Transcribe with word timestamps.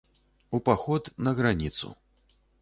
У 0.57 0.59
паход, 0.69 1.11
на 1.27 1.35
граніцу. 1.41 1.93